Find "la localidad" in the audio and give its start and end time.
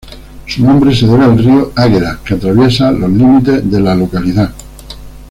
3.79-4.51